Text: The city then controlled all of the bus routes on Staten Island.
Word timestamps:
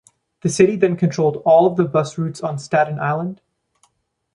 The 0.41 0.49
city 0.49 0.77
then 0.77 0.97
controlled 0.97 1.43
all 1.45 1.67
of 1.67 1.77
the 1.77 1.85
bus 1.85 2.17
routes 2.17 2.41
on 2.41 2.57
Staten 2.57 2.97
Island. 2.99 3.39